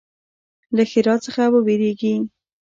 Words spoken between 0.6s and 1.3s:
له ښرا